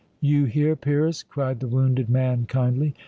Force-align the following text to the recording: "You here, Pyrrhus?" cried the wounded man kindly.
"You 0.19 0.45
here, 0.45 0.75
Pyrrhus?" 0.75 1.21
cried 1.21 1.59
the 1.59 1.67
wounded 1.67 2.09
man 2.09 2.47
kindly. 2.47 2.95